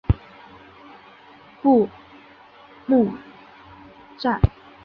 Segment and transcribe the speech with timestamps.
[1.61, 1.87] 布
[2.87, 3.13] 目
[4.17, 4.41] 站。